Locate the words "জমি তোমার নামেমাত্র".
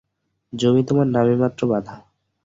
0.53-1.61